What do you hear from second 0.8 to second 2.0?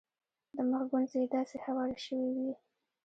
ګونځې یې داسې هوارې